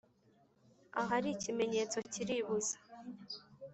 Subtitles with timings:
[1.01, 2.75] ahari ikimenyetso kiribuza